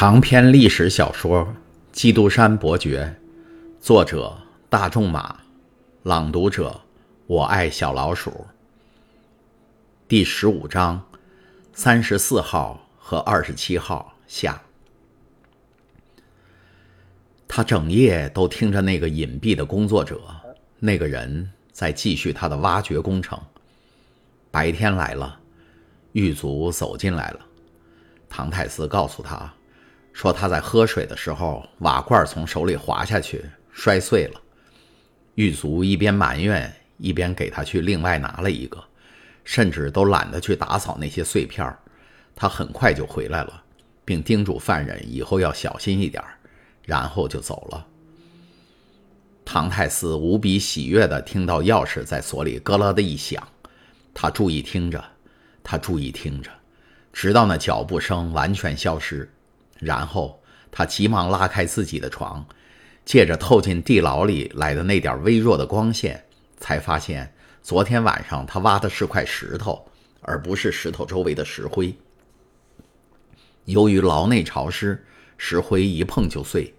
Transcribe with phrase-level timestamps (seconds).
[0.00, 1.44] 长篇历史小说
[1.90, 3.16] 《基督山伯爵》，
[3.84, 4.32] 作者
[4.70, 5.40] 大仲马，
[6.04, 6.80] 朗读者
[7.26, 8.46] 我爱小老鼠。
[10.06, 11.04] 第十五章，
[11.72, 14.62] 三十四号和二十七号下。
[17.48, 20.20] 他整夜都听着那个隐蔽的工作者，
[20.78, 23.36] 那个人在继续他的挖掘工程。
[24.52, 25.40] 白天来了，
[26.12, 27.40] 狱卒走进来了，
[28.28, 29.52] 唐泰斯告诉他。
[30.18, 34.40] 说他在喝水的时候，瓦罐从手里滑下去，摔碎了。
[35.36, 38.82] 狱卒一边埋怨，一边给他去另外拿了一个，
[39.44, 41.72] 甚至都懒得去打扫那些碎片
[42.34, 43.62] 他很快就回来了，
[44.04, 46.20] 并叮嘱犯人以后要小心一点
[46.84, 47.86] 然后就走了。
[49.44, 53.40] 唐太斯无比喜悦地听到钥匙在锁里咯咯的一响，
[54.12, 55.04] 他注意听着，
[55.62, 56.50] 他注意听着，
[57.12, 59.32] 直到那脚步声完全消失。
[59.78, 62.46] 然后他急忙拉开自己的床，
[63.04, 66.24] 借着透进地牢里来的那点微弱的光线，
[66.58, 69.86] 才发现昨天晚上他挖的是块石头，
[70.20, 71.94] 而不是石头周围的石灰。
[73.64, 75.06] 由于牢内潮湿，
[75.36, 76.74] 石灰一碰就碎。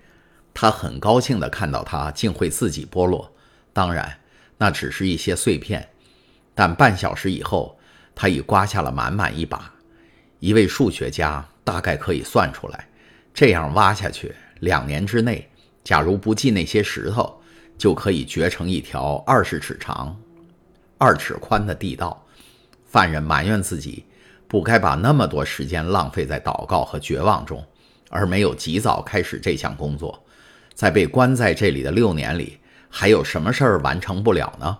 [0.51, 3.31] 他很高兴地看到它竟会自己剥落，
[3.71, 4.19] 当然
[4.57, 5.87] 那只是一些碎片。
[6.53, 7.79] 但半小时以后，
[8.13, 9.73] 他已刮下了满满一把。
[10.39, 12.88] 一位数学家大概可以算出来。
[13.33, 15.49] 这样挖下去，两年之内，
[15.83, 17.41] 假如不计那些石头，
[17.77, 20.19] 就可以掘成一条二十尺长、
[20.97, 22.25] 二尺宽的地道。
[22.85, 24.03] 犯人埋怨自己
[24.47, 27.63] 不该把那么多时间浪费在祷告和绝望中，
[28.09, 30.21] 而没有及早开始这项工作。
[30.73, 32.57] 在被关在这里的六年里，
[32.89, 34.77] 还有什么事儿完成不了呢？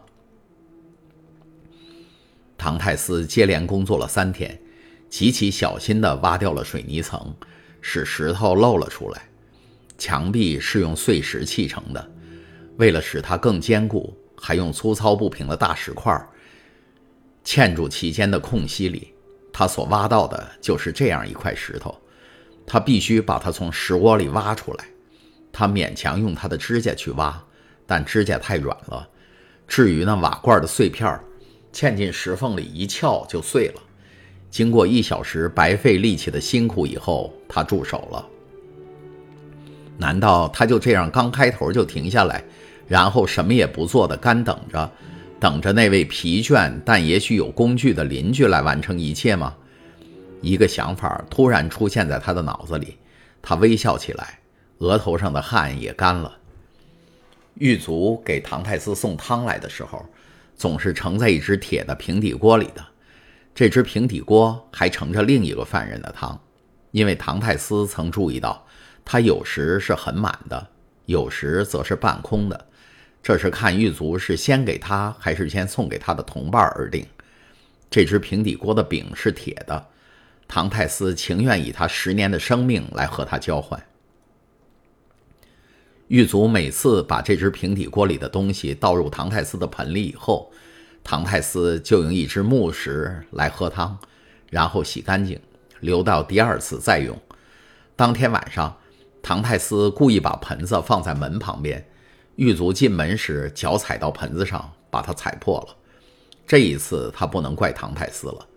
[2.57, 4.59] 唐泰斯接连工作了三天，
[5.07, 7.33] 极其小心地挖掉了水泥层。
[7.81, 9.21] 使石头露了出来，
[9.97, 12.11] 墙壁是用碎石砌成的。
[12.77, 16.13] 为了使它更坚固，还用粗糙不平的大石块
[17.43, 19.13] 嵌住其间的空隙里。
[19.51, 21.99] 他所挖到的就是这样一块石头，
[22.65, 24.85] 他必须把它从石窝里挖出来。
[25.51, 27.43] 他勉强用他的指甲去挖，
[27.85, 29.09] 但指甲太软了。
[29.67, 31.19] 至于那瓦罐的碎片，
[31.73, 33.81] 嵌进石缝里一撬就碎了。
[34.49, 38.27] 经过一小时白费力气的辛苦以后，他住手了。
[39.97, 42.43] 难道他就这样刚开头就停下来，
[42.87, 44.91] 然后什么也不做的干等着，
[45.39, 49.55] 等着那位疲倦但也许有工具的邻居来完成一切吗？
[50.41, 52.95] 一个想法突然出现在他的脑子里，
[53.41, 54.39] 他微笑起来，
[54.77, 56.33] 额头上的汗也干了。
[57.55, 60.05] 狱卒给唐太斯送汤来的时候，
[60.55, 62.85] 总是盛在一只铁的平底锅里的。
[63.59, 66.39] 这只平底锅还盛着另一个犯人的汤，
[66.91, 68.65] 因为唐泰斯曾注意到，
[69.03, 70.65] 它有时是很满的，
[71.07, 72.67] 有时则是半空的。
[73.21, 77.05] 这是看狱卒是先给他还是先送给他的同伴而定。
[77.91, 79.87] 这只平底锅的柄是铁的，
[80.47, 83.77] 唐泰斯情愿以他十年的生命来和他交换。
[86.07, 90.49] 狱卒每次把这只平底锅里的东西倒入唐泰斯的盆里以后。
[91.03, 93.97] 唐泰斯就用一只木石来喝汤，
[94.49, 95.39] 然后洗干净，
[95.79, 97.17] 留到第二次再用。
[97.95, 98.77] 当天晚上，
[99.21, 101.83] 唐泰斯故意把盆子放在门旁边，
[102.35, 105.75] 狱卒进门时脚踩到盆子上，把它踩破了。
[106.45, 108.47] 这一次他不能怪唐泰斯了，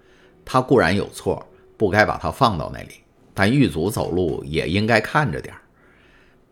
[0.44, 3.00] 他固然有错，不该把它放到那里，
[3.32, 5.60] 但狱卒走路也应该看着点儿。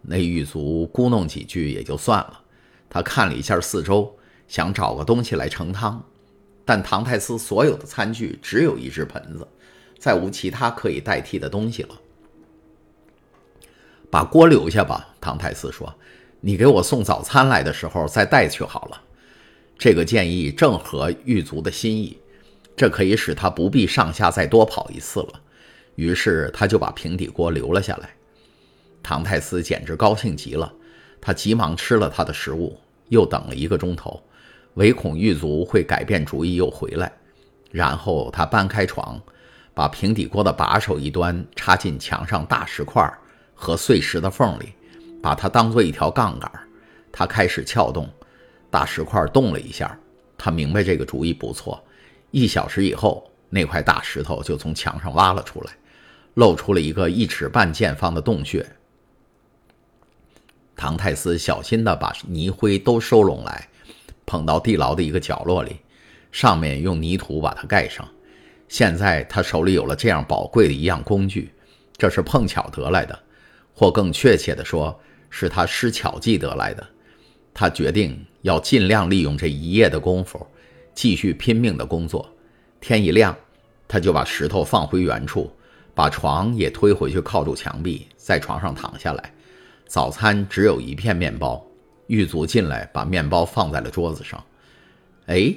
[0.03, 2.41] 那狱卒咕哝几句也就算了，
[2.89, 4.17] 他看了一下四周。
[4.51, 6.05] 想找个东西来盛汤，
[6.65, 9.47] 但唐泰斯所有的餐具只有一只盆子，
[9.97, 11.91] 再无其他可以代替的东西了。
[14.11, 15.95] 把锅留下吧，唐泰斯说
[16.43, 19.01] ：“你给我送早餐来的时候再带去好了。”
[19.79, 22.19] 这个建议正合狱卒的心意，
[22.77, 25.41] 这可以使他不必上下再多跑一次了。
[25.95, 28.11] 于是他就把平底锅留了下来。
[29.01, 30.73] 唐泰斯简直高兴极了，
[31.21, 32.77] 他急忙吃了他的食物，
[33.11, 34.21] 又等了一个钟头。
[34.75, 37.13] 唯恐狱卒会改变主意又回来，
[37.71, 39.21] 然后他搬开床，
[39.75, 43.03] 把平底锅的把手一端插进墙上大石块
[43.55, 44.73] 和碎石的缝里，
[45.23, 46.51] 把它当做一条杠杆。
[47.13, 48.09] 他开始撬动，
[48.71, 49.99] 大石块动了一下。
[50.39, 51.83] 他明白这个主意不错。
[52.31, 55.73] 一小时以后，那块大石头就从墙上挖了出来，
[56.35, 58.65] 露出了一个一尺半见方的洞穴。
[60.77, 63.69] 唐泰斯小心地把泥灰都收拢来。
[64.31, 65.81] 捧到地牢的一个角落里，
[66.31, 68.09] 上面用泥土把它盖上。
[68.69, 71.51] 现在他手里有了这样宝贵的一样工具，
[71.97, 73.19] 这是碰巧得来的，
[73.75, 74.97] 或更确切地说，
[75.31, 76.87] 是他施巧计得来的。
[77.53, 80.47] 他决定要尽量利用这一夜的功夫，
[80.95, 82.25] 继续拼命的工作。
[82.81, 83.37] 天一亮，
[83.89, 85.51] 他就把石头放回原处，
[85.93, 89.35] 把床也推回去靠住墙壁，在床上躺下来。
[89.89, 91.67] 早餐只有一片面包。
[92.11, 94.43] 狱卒进来，把面包放在了桌子上。
[95.27, 95.55] 哎，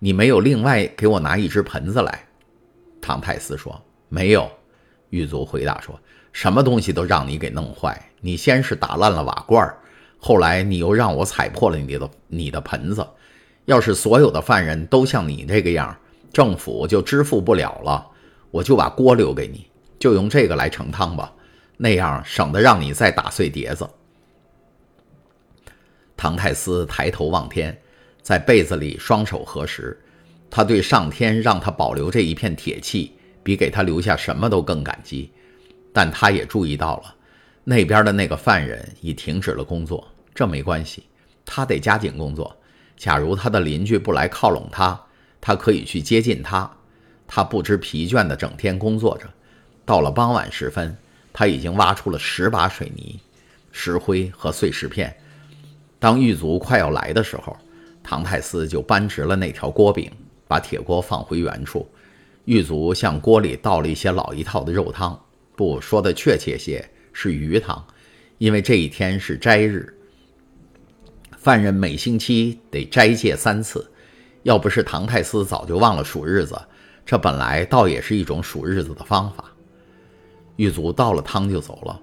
[0.00, 2.26] 你没有另外给我拿一只盆子来？
[3.00, 4.50] 唐泰斯说：“没有。”
[5.10, 5.96] 狱卒回答说
[6.32, 8.10] ：“什么东西都让你给弄坏。
[8.20, 9.72] 你先是打烂了瓦罐，
[10.18, 13.06] 后来你又让我踩破了你的你的盆子。
[13.66, 15.96] 要是所有的犯人都像你这个样，
[16.32, 18.04] 政府就支付不了了。
[18.50, 19.68] 我就把锅留给你，
[20.00, 21.32] 就用这个来盛汤吧，
[21.76, 23.88] 那样省得让你再打碎碟子。”
[26.22, 27.76] 唐泰斯抬头望天，
[28.22, 30.00] 在被子里双手合十。
[30.48, 35.32] 他对上天让他保留这一片铁器，比给他留下什么都更感激。
[35.92, 37.12] 但他也注意到了，
[37.64, 40.06] 那边的那个犯人已停止了工作。
[40.32, 41.02] 这没关系，
[41.44, 42.56] 他得加紧工作。
[42.96, 44.96] 假如他的邻居不来靠拢他，
[45.40, 46.70] 他可以去接近他。
[47.26, 49.28] 他不知疲倦地整天工作着。
[49.84, 50.96] 到了傍晚时分，
[51.32, 53.18] 他已经挖出了十把水泥、
[53.72, 55.12] 石灰和碎石片。
[56.02, 57.56] 当狱卒快要来的时候，
[58.02, 60.10] 唐泰斯就扳直了那条锅柄，
[60.48, 61.88] 把铁锅放回原处。
[62.44, 65.16] 狱卒向锅里倒了一些老一套的肉汤，
[65.54, 67.80] 不说的确切些是鱼汤，
[68.38, 69.96] 因为这一天是斋日，
[71.36, 73.88] 犯人每星期得斋戒三次。
[74.42, 76.60] 要不是唐泰斯早就忘了数日子，
[77.06, 79.44] 这本来倒也是一种数日子的方法。
[80.56, 82.00] 狱卒倒了汤就走了。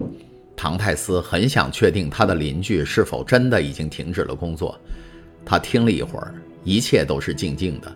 [0.62, 4.78] 唐泰斯很想确定他的邻居是否真的已经停止了工作。
[5.42, 6.34] 他听了一会儿，
[6.64, 7.90] 一切都是静静的，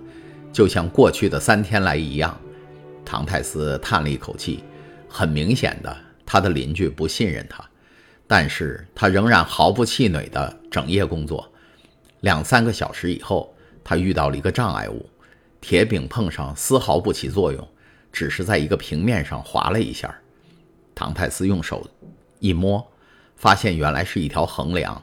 [0.51, 2.35] 就像过去的三天来一样。
[3.05, 4.65] 唐泰斯叹了一口气，
[5.11, 5.95] 很明显的，
[6.25, 7.63] 他的邻居不信任他，
[8.27, 11.47] 但是他仍然毫不气馁地整夜工作。
[12.23, 15.05] 两三个小时以后，他遇到了一个障碍物，
[15.61, 17.69] 铁饼碰上丝毫不起作用，
[18.11, 20.19] 只是在一个平面上划了一下。
[20.95, 21.87] 唐泰斯用手。
[22.45, 22.87] 一摸，
[23.37, 25.03] 发现原来是一条横梁，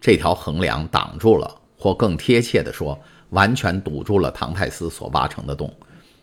[0.00, 2.96] 这条横梁挡住了，或更贴切地说，
[3.30, 5.74] 完全堵住了唐泰斯所挖成的洞，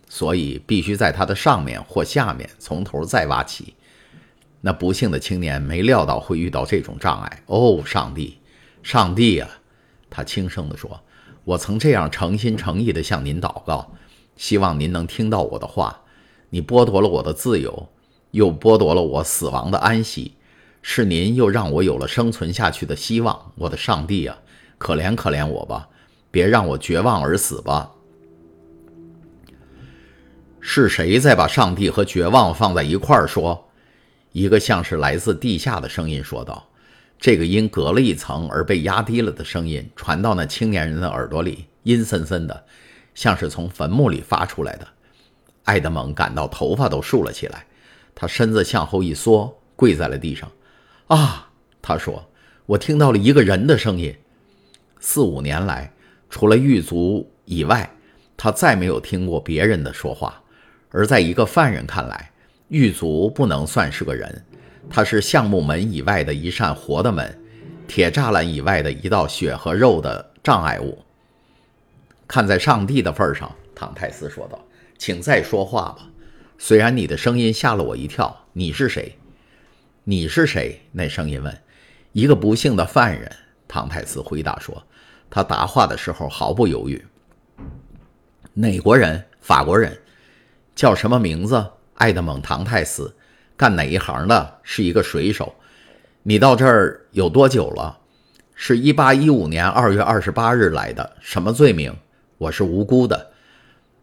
[0.08, 3.74] 所以必须在它的上面或下面从头再挖起。
[4.62, 7.42] 那不幸的青年没料到会遇到这种障碍。
[7.44, 8.38] 哦，上帝，
[8.82, 9.50] 上帝啊！
[10.08, 10.98] 他轻声地说
[11.44, 13.92] ：“我曾这样诚心诚意地向您祷告，
[14.38, 16.00] 希望您能听到我的话。
[16.48, 17.86] 你剥夺了我的自由，
[18.30, 20.32] 又剥夺了我死亡的安息。”
[20.86, 24.36] 是您又让我有了生存下去的希望，我的上帝啊，
[24.76, 25.88] 可怜可怜我吧，
[26.30, 27.90] 别让我绝望而死吧。
[30.60, 33.66] 是谁在把上帝和绝望放在一块儿说？
[34.32, 36.62] 一个像是来自地下的声音说道。
[37.18, 42.64] 这个因隔了一层而被压低了的声音传到那青年人的耳朵里，阴森森的，
[43.14, 44.86] 像是从坟墓里发出来的。
[45.64, 47.64] 艾德蒙感到头发都竖了起来，
[48.14, 50.46] 他身子向后一缩，跪在了地上。
[51.08, 51.50] 啊，
[51.82, 52.30] 他说
[52.64, 54.14] ：“我听到了一个人的声音。
[55.00, 55.92] 四五年来，
[56.30, 57.90] 除了狱卒以外，
[58.38, 60.42] 他再没有听过别人的说话。
[60.90, 62.30] 而在一个犯人看来，
[62.68, 64.44] 狱卒不能算是个人，
[64.88, 67.38] 他是橡木门以外的一扇活的门，
[67.86, 70.98] 铁栅栏以外的一道血和肉的障碍物。
[72.26, 74.58] 看在上帝的份上，唐泰斯说道，
[74.96, 76.08] 请再说话吧。
[76.56, 79.14] 虽然你的声音吓了我一跳，你是谁？”
[80.06, 80.82] 你是谁？
[80.92, 81.58] 那声音问。
[82.12, 83.32] 一个不幸的犯人。
[83.66, 84.84] 唐泰斯回答说。
[85.30, 87.02] 他答话的时候毫不犹豫。
[88.52, 89.24] 哪国人？
[89.40, 89.98] 法国人。
[90.76, 91.66] 叫什么名字？
[91.94, 93.16] 爱德蒙·唐泰斯。
[93.56, 94.58] 干哪一行的？
[94.62, 95.54] 是一个水手。
[96.22, 97.98] 你到这儿有多久了？
[98.54, 101.16] 是一八一五年二月二十八日来的。
[101.22, 101.96] 什么罪名？
[102.36, 103.30] 我是无辜的。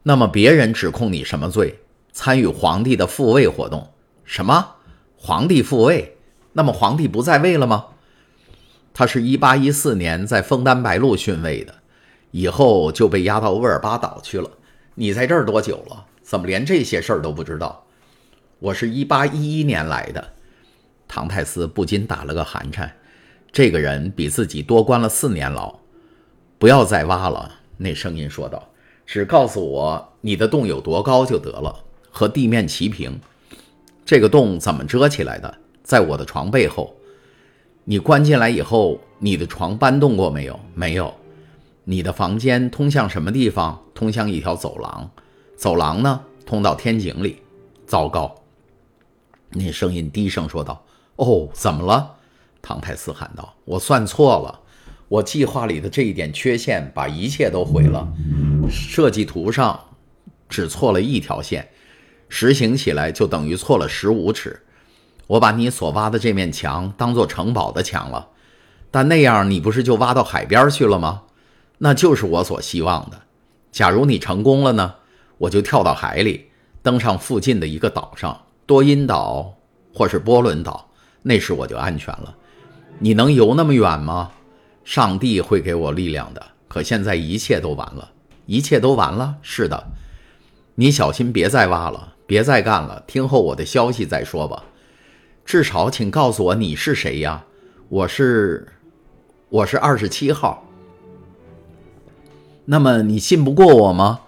[0.01, 1.79] 那么别人指控你什么罪？
[2.12, 3.88] 参与皇帝的复位活动？
[4.25, 4.77] 什么？
[5.24, 6.18] 皇帝复位，
[6.54, 7.86] 那么皇帝不在位了吗？
[8.92, 11.75] 他是一八一四年在枫丹白露逊位的，
[12.32, 14.50] 以后就被押到厄尔巴岛去了。
[14.96, 16.08] 你在这儿多久了？
[16.24, 17.86] 怎么连这些事儿都不知道？
[18.58, 20.34] 我是一八一一年来的。
[21.08, 22.92] 唐泰斯不禁打了个寒颤。
[23.51, 25.78] 这个人比自己多关了四年牢。
[26.58, 28.68] 不要再挖了，那声音说道。
[29.06, 33.20] 只告诉我你的洞有多高就得了，和地面齐平。
[34.05, 35.53] 这个洞怎么遮起来的？
[35.84, 36.96] 在我的床背后。
[37.84, 40.60] 你关进来以后，你的床搬动过没有？
[40.75, 41.13] 没有。
[41.84, 43.81] 你的房间通向什么地方？
[43.93, 45.10] 通向一条走廊。
[45.58, 46.22] 走廊呢？
[46.46, 47.38] 通到天井里。
[47.86, 48.34] 糟糕。
[49.50, 50.86] 那声音低声说道
[51.17, 52.15] ：“哦，怎么了？”
[52.62, 54.60] 唐泰斯喊道：“我算错了，
[55.08, 58.08] 我计划里的这一点缺陷把一切都毁了。
[58.70, 59.77] 设计图上
[60.48, 61.67] 只错了一条线，
[62.34, 64.62] 实行起来就等于错了十五尺。
[65.28, 68.30] 我把你所挖的这面墙当做城堡的墙了，
[68.90, 71.24] 但那样你不是就挖到海边去了吗？
[71.80, 73.22] 那就是我所希望的。
[73.70, 74.96] 假如你成功了呢，
[75.40, 76.48] 我就跳到海里，
[76.82, 79.54] 登上附近的一个岛上，多因岛
[79.94, 80.90] 或是波伦岛，
[81.22, 82.34] 那时我就安全了。”
[83.00, 84.32] 你能游那么远吗？
[84.86, 86.42] 上帝会给我力量的。
[86.70, 88.12] 可现在一切都完了，
[88.46, 89.36] 一切都完了。
[89.42, 89.84] 是的，
[90.76, 93.04] 你小心别再挖了，别再干了。
[93.06, 94.64] 听候我的消息再说吧。
[95.44, 97.44] 至少，请告诉我你是谁呀？
[97.90, 98.70] 我是，
[99.50, 100.66] 我是二十七号。
[102.64, 104.22] 那么你信不过我吗？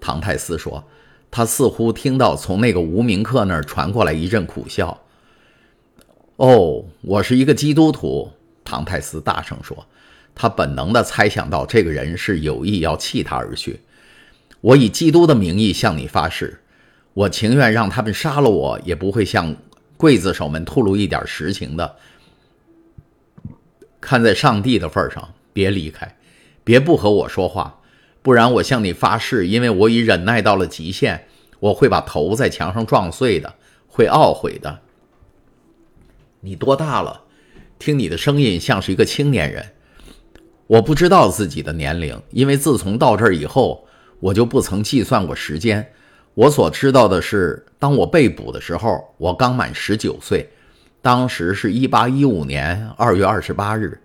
[0.00, 0.84] 唐泰斯说。
[1.30, 5.02] 他似乎听到从那个无名客那儿传过来一阵苦笑。
[6.36, 8.30] 哦，我是一个基督徒。”
[8.64, 9.86] 唐泰斯大声说，
[10.34, 13.80] 他本能地猜想到这个人是有意要弃他而去。
[14.62, 16.61] 我以基督的名义向你发誓，
[17.14, 19.54] 我情愿让他们杀了我，也不会向
[19.98, 21.96] 刽子手们吐露一点实情的。
[24.00, 26.16] 看在上帝的份上，别离开，
[26.64, 27.80] 别不和我说话，
[28.22, 31.26] 不然我向你发誓，因为我已忍耐到了极限，
[31.60, 33.54] 我会把头在墙上撞碎的，
[33.86, 34.80] 会懊悔的。
[36.40, 37.22] 你多大了？
[37.78, 39.64] 听你的声音像是一个青年人。
[40.66, 43.86] 我不知道自己的年龄，因为自从到这儿以后，
[44.18, 45.92] 我就不曾计算过时间。
[46.34, 50.48] 我所知道的是，当我被捕的时候，我刚满十九岁，
[51.02, 54.00] 当时是一八一五年二月二十八日。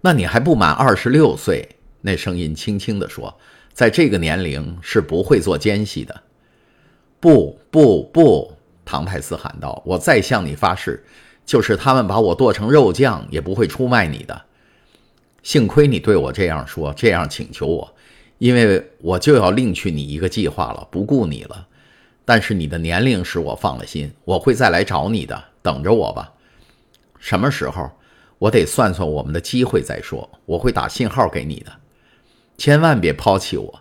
[0.00, 1.68] 那你还不满二十六岁？
[2.00, 3.36] 那声音轻轻地说
[3.74, 6.22] ：“在这个年龄是不会做奸细的。”
[7.20, 8.52] 不不不！
[8.84, 11.04] 唐泰斯喊道：“我再向你发誓，
[11.44, 14.42] 就是他们把我剁成肉酱，也不会出卖你的。
[15.42, 17.94] 幸亏你对我这样说，这样请求我，
[18.40, 21.66] 因为我就要另去你一个计划了，不顾你了。
[22.24, 26.32] 但是你的年龄使我放了心，我会再来找你的，等着我吧。
[27.18, 27.90] 什么时候？
[28.38, 30.26] 我得算算我们的机会再说。
[30.46, 31.70] 我会打信号给你的，
[32.56, 33.80] 千万别抛弃我，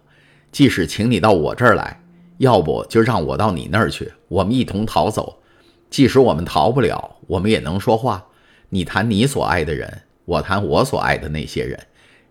[0.51, 2.03] 即使请你到我这儿来。”
[2.39, 5.41] 要不就让我到你那儿去，我们一同逃走。
[5.89, 8.25] 即使我们逃不了，我们也能说话。
[8.69, 11.79] 你谈你所爱的人，我谈我所爱的那些人。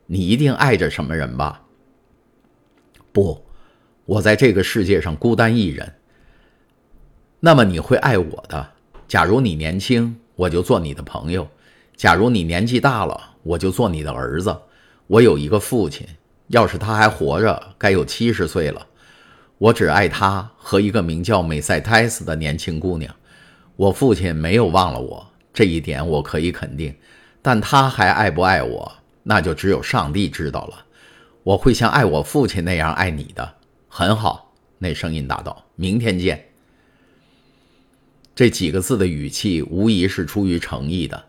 [0.07, 1.63] 你一定爱着什么人吧？
[3.13, 3.45] 不，
[4.05, 5.95] 我在这个世界上孤单一人。
[7.41, 8.71] 那么你会爱我的。
[9.07, 11.45] 假如你年轻，我就做你的朋友；
[11.97, 14.55] 假如你年纪大了，我就做你的儿子。
[15.07, 16.07] 我有一个父亲，
[16.49, 18.87] 要是他还活着，该有七十岁了。
[19.57, 23.15] 我只爱他和一个名叫美塞泰斯的年轻姑娘。
[23.77, 26.95] 我父亲没有忘了我，这一点我可以肯定。
[27.41, 30.85] 但他还爱不爱我，那就只有上帝知道了。
[31.49, 33.55] 我会像爱我父亲那样爱你的。
[33.89, 36.45] 很好，那声音答道：“明天见。”
[38.37, 41.25] 这几个字的语气无疑是出于诚意的。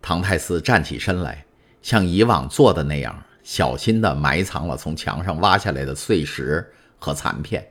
[0.00, 1.44] 唐泰斯站起身来，
[1.82, 6.66] 像以往做的那样，小心地埋藏了从墙上挖下来的碎石。
[6.98, 7.68] 和残片，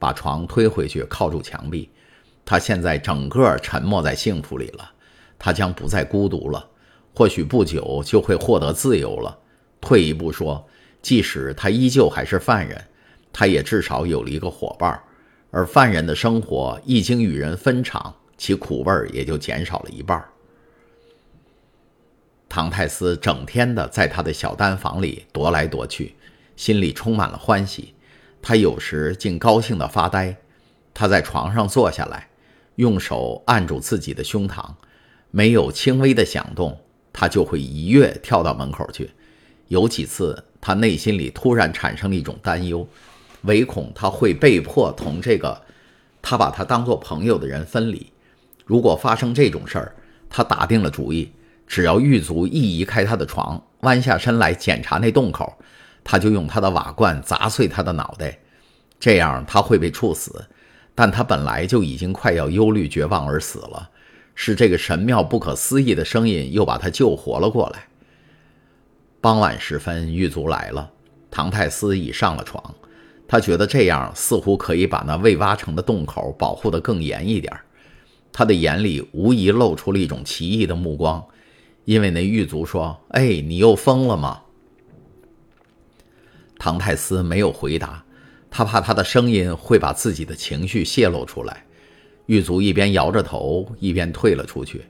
[0.00, 1.88] 把床推回去，靠住墙壁。
[2.44, 4.90] 他现在整个沉没在幸福里了，
[5.38, 6.68] 他将不再孤独了，
[7.14, 9.38] 或许不久就会获得自由了。
[9.80, 10.68] 退一步说，
[11.02, 12.82] 即使他依旧还是犯人，
[13.32, 14.98] 他也至少有了一个伙伴，
[15.50, 20.24] 而犯人的生活一经与人分尝，其苦味也就减少了一半。
[22.48, 26.14] 唐泰斯整天的在他的小单房里踱来踱去，
[26.54, 27.94] 心里充满了欢喜。
[28.40, 30.36] 他有时竟高兴的发呆。
[30.94, 32.28] 他在床上坐下来，
[32.74, 34.74] 用手按住自己的胸膛，
[35.30, 36.78] 没有轻微的响动，
[37.14, 39.10] 他就会一跃跳到门口去。
[39.68, 42.86] 有几次，他内心里突然产生了一种担忧，
[43.42, 45.60] 唯恐他会被迫同这个
[46.22, 48.10] 他把他当做朋友的人分离。
[48.64, 49.94] 如果发生这种事儿，
[50.30, 51.32] 他打定了主意，
[51.66, 55.52] 只要狱卒一移开他的床，弯下身来检查那洞口。
[56.04, 58.38] 他就用他的瓦罐砸碎他的脑袋，
[59.00, 60.44] 这样他会被处死。
[60.94, 63.90] 但他本来就已经快要忧虑绝望而死了，
[64.34, 67.86] 是这个神妙不可思议的声音又把他救活了过来。
[69.22, 70.90] 傍晚时分，狱卒来了，
[71.30, 72.74] 唐泰斯已上了床。
[73.28, 77.56] 他觉得这样似乎可以把那未挖成的洞口保护得更严一点。
[78.32, 81.24] 他的眼里无疑露出了一种奇异的目光，
[81.84, 84.40] 因为那狱卒说：“哎，你又疯了吗？”
[86.58, 88.04] 唐泰斯没有回答，
[88.50, 91.64] 他怕他的声音会把自己的情绪泄露出来。
[92.26, 94.82] 狱卒一边摇着头，一边退了出去。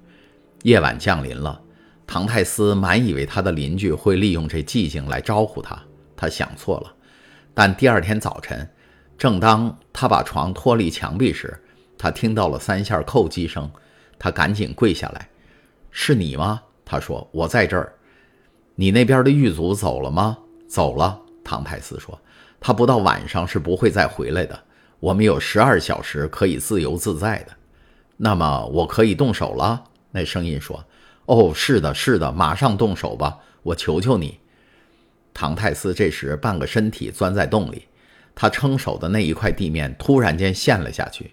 [0.62, 1.60] 夜晚降临了，
[2.06, 5.80] 唐泰斯满以为他的邻居会利用这寂静来招呼他，
[6.16, 6.94] 他想错了。
[7.54, 8.68] 但第二天早晨，
[9.16, 11.58] 正当他把床脱离墙壁时，
[11.96, 13.70] 他听到了三下叩击声，
[14.18, 15.28] 他赶紧跪下来
[15.90, 17.94] ：“是你吗？”他说：“我在这儿。”
[18.74, 20.36] 你那边的狱卒走了吗？
[20.66, 21.18] 走了。
[21.44, 22.18] 唐泰斯说
[22.60, 24.58] ：“他不到晚上是不会再回来的。
[25.00, 27.52] 我们有十二小时可以自由自在的。
[28.16, 30.82] 那么我可以动手了。”那声音说
[31.32, 34.38] ：“哦，是的，是的，马上动手吧，我求求你。”
[35.32, 37.86] 唐泰斯这时半个身体钻在洞里，
[38.34, 41.32] 他撑手的那一块地面突然间陷了下去，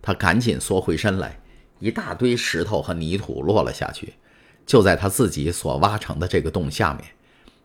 [0.00, 1.36] 他赶紧缩回身来，
[1.80, 4.14] 一大堆石头和泥土落了下去，
[4.64, 7.04] 就在他自己所挖成的这个洞下面，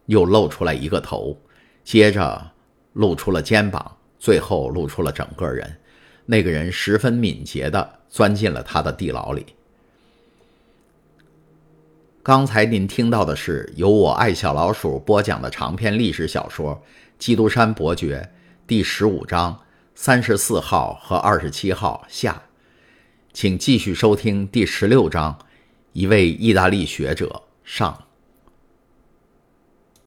[0.07, 1.39] 又露出来一个头，
[1.83, 2.51] 接着
[2.93, 5.77] 露出了肩膀，最后露出了整个人。
[6.25, 9.45] 那个人十分敏捷地钻进了他的地牢里。
[12.25, 16.73] 刚才您听到的是由我爱小老鼠播讲的长篇历史小说
[17.19, 18.31] 《基督山伯爵》
[18.65, 19.59] 第十五章
[19.93, 22.41] 三十四号和二十七号下，
[23.31, 25.37] 请继续收听第十六章
[25.93, 28.04] 一位意大利学者上。